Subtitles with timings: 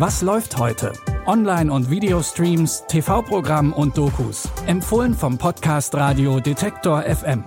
[0.00, 0.94] Was läuft heute?
[1.26, 4.48] Online- und Videostreams, TV-Programm und Dokus.
[4.64, 7.44] Empfohlen vom Podcast Radio Detektor FM.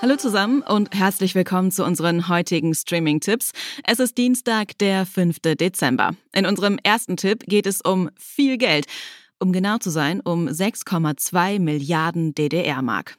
[0.00, 3.50] Hallo zusammen und herzlich willkommen zu unseren heutigen Streaming-Tipps.
[3.84, 5.40] Es ist Dienstag, der 5.
[5.40, 6.12] Dezember.
[6.32, 8.86] In unserem ersten Tipp geht es um viel Geld.
[9.40, 13.18] Um genau zu sein, um 6,2 Milliarden DDR-Mark.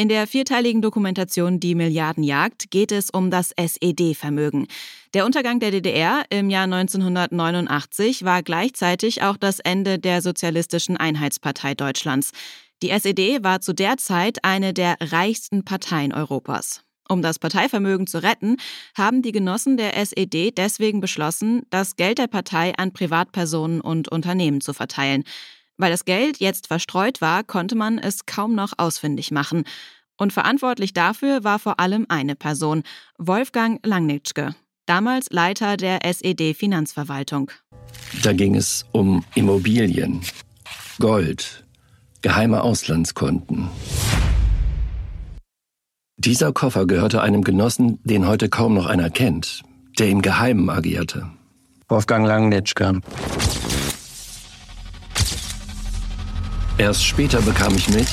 [0.00, 4.66] In der vierteiligen Dokumentation Die Milliardenjagd geht es um das SED-Vermögen.
[5.12, 11.74] Der Untergang der DDR im Jahr 1989 war gleichzeitig auch das Ende der Sozialistischen Einheitspartei
[11.74, 12.30] Deutschlands.
[12.82, 16.82] Die SED war zu der Zeit eine der reichsten Parteien Europas.
[17.06, 18.56] Um das Parteivermögen zu retten,
[18.96, 24.62] haben die Genossen der SED deswegen beschlossen, das Geld der Partei an Privatpersonen und Unternehmen
[24.62, 25.24] zu verteilen.
[25.80, 29.64] Weil das Geld jetzt verstreut war, konnte man es kaum noch ausfindig machen.
[30.18, 32.82] Und verantwortlich dafür war vor allem eine Person,
[33.16, 37.50] Wolfgang Langnitschke, damals Leiter der SED Finanzverwaltung.
[38.22, 40.20] Da ging es um Immobilien,
[40.98, 41.64] Gold,
[42.20, 43.70] geheime Auslandskonten.
[46.18, 49.62] Dieser Koffer gehörte einem Genossen, den heute kaum noch einer kennt,
[49.98, 51.30] der im Geheimen agierte.
[51.88, 53.00] Wolfgang Langnitschke.
[56.80, 58.06] Erst später bekam ich mit,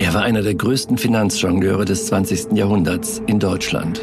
[0.00, 2.54] er war einer der größten Finanzjongleure des 20.
[2.54, 4.00] Jahrhunderts in Deutschland.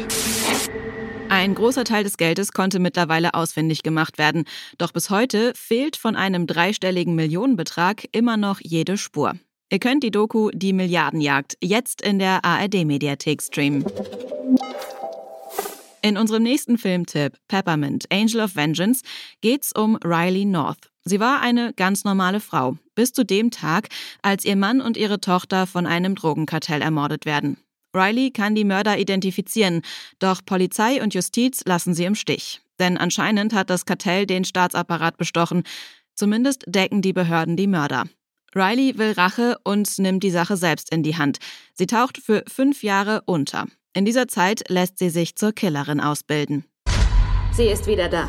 [1.28, 4.44] Ein großer Teil des Geldes konnte mittlerweile ausfindig gemacht werden,
[4.78, 9.34] doch bis heute fehlt von einem dreistelligen Millionenbetrag immer noch jede Spur.
[9.70, 13.84] Ihr könnt die Doku Die Milliardenjagd jetzt in der ARD-Mediathek streamen.
[16.00, 19.02] In unserem nächsten Filmtipp, Peppermint, Angel of Vengeance,
[19.42, 20.89] geht's um Riley North.
[21.04, 23.88] Sie war eine ganz normale Frau, bis zu dem Tag,
[24.22, 27.56] als ihr Mann und ihre Tochter von einem Drogenkartell ermordet werden.
[27.94, 29.82] Riley kann die Mörder identifizieren,
[30.18, 32.60] doch Polizei und Justiz lassen sie im Stich.
[32.78, 35.64] Denn anscheinend hat das Kartell den Staatsapparat bestochen.
[36.14, 38.04] Zumindest decken die Behörden die Mörder.
[38.54, 41.38] Riley will Rache und nimmt die Sache selbst in die Hand.
[41.74, 43.66] Sie taucht für fünf Jahre unter.
[43.92, 46.64] In dieser Zeit lässt sie sich zur Killerin ausbilden.
[47.52, 48.28] Sie ist wieder da.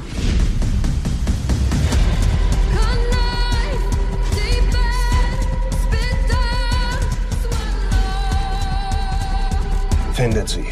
[10.14, 10.66] Findet sie.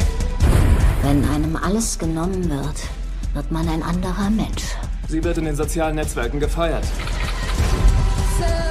[1.02, 2.76] Wenn einem alles genommen wird,
[3.32, 4.76] wird man ein anderer Mensch.
[5.08, 6.84] Sie wird in den sozialen Netzwerken gefeiert.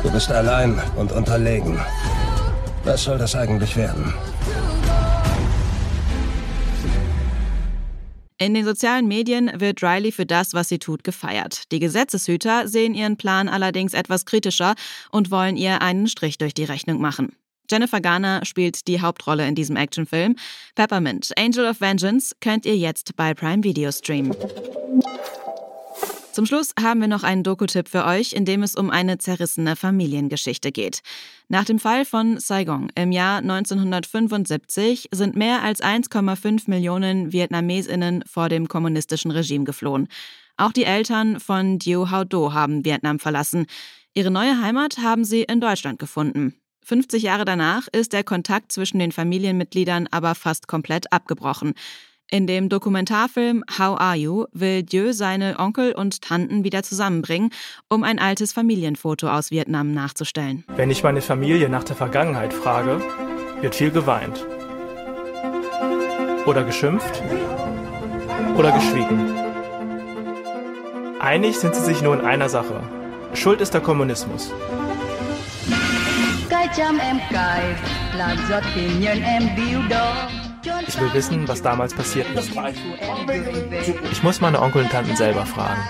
[0.03, 1.79] Du bist allein und unterlegen.
[2.83, 4.13] Was soll das eigentlich werden?
[8.37, 11.69] In den sozialen Medien wird Riley für das, was sie tut, gefeiert.
[11.73, 14.75] Die Gesetzeshüter sehen ihren Plan allerdings etwas kritischer
[15.11, 17.35] und wollen ihr einen Strich durch die Rechnung machen.
[17.69, 20.35] Jennifer Garner spielt die Hauptrolle in diesem Actionfilm.
[20.75, 24.35] Peppermint, Angel of Vengeance könnt ihr jetzt bei Prime Video streamen.
[26.31, 29.75] Zum Schluss haben wir noch einen Doku-Tipp für euch, in dem es um eine zerrissene
[29.75, 31.01] Familiengeschichte geht.
[31.47, 38.47] Nach dem Fall von Saigon im Jahr 1975 sind mehr als 1,5 Millionen Vietnamesinnen vor
[38.47, 40.07] dem kommunistischen Regime geflohen.
[40.55, 43.65] Auch die Eltern von Dieu Hao Do haben Vietnam verlassen.
[44.13, 46.58] Ihre neue Heimat haben sie in Deutschland gefunden.
[46.89, 51.75] 50 Jahre danach ist der Kontakt zwischen den Familienmitgliedern aber fast komplett abgebrochen.
[52.31, 57.51] In dem Dokumentarfilm How Are You will Dieu seine Onkel und Tanten wieder zusammenbringen,
[57.89, 60.63] um ein altes Familienfoto aus Vietnam nachzustellen.
[60.75, 62.99] Wenn ich meine Familie nach der Vergangenheit frage,
[63.61, 64.43] wird viel geweint.
[66.47, 67.21] Oder geschimpft.
[68.57, 69.29] Oder geschwiegen.
[71.19, 72.81] Einig sind sie sich nur in einer Sache.
[73.35, 74.51] Schuld ist der Kommunismus.
[80.87, 82.51] Ich will wissen, was damals passiert ist.
[84.11, 85.81] Ich muss meine Onkel und Tanten selber fragen.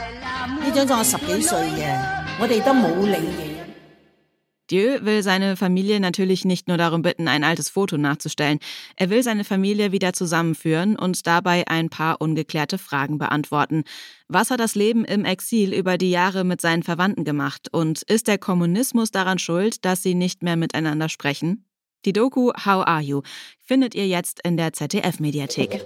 [4.72, 8.60] Dieu will seine Familie natürlich nicht nur darum bitten, ein altes Foto nachzustellen.
[8.96, 13.84] Er will seine Familie wieder zusammenführen und dabei ein paar ungeklärte Fragen beantworten.
[14.28, 17.68] Was hat das Leben im Exil über die Jahre mit seinen Verwandten gemacht?
[17.72, 21.66] Und ist der Kommunismus daran schuld, dass sie nicht mehr miteinander sprechen?
[22.06, 23.24] Die Doku How Are You
[23.60, 25.82] findet ihr jetzt in der ZDF-Mediathek.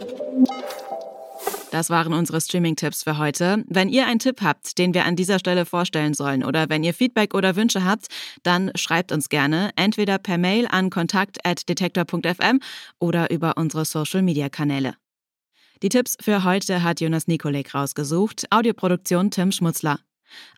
[1.73, 3.63] Das waren unsere Streaming-Tipps für heute.
[3.67, 6.93] Wenn ihr einen Tipp habt, den wir an dieser Stelle vorstellen sollen oder wenn ihr
[6.93, 8.09] Feedback oder Wünsche habt,
[8.43, 12.59] dann schreibt uns gerne entweder per Mail an kontakt.detektor.fm
[12.99, 14.93] oder über unsere Social-Media-Kanäle.
[15.81, 18.45] Die Tipps für heute hat Jonas Nikolek rausgesucht.
[18.51, 19.97] Audioproduktion Tim Schmutzler.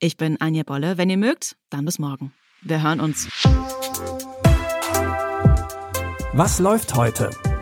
[0.01, 0.97] Ich bin Anja Bolle.
[0.97, 2.33] Wenn ihr mögt, dann bis morgen.
[2.61, 3.29] Wir hören uns.
[6.33, 7.29] Was läuft heute?